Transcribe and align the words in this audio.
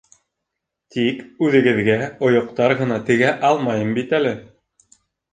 Тикүҙегеҙгә 0.93 1.97
ойоҡтар 2.29 2.73
ғына 2.79 2.97
тегә 3.09 3.29
алмайым 3.51 3.93
бит 3.99 4.15
әле. 4.21 4.33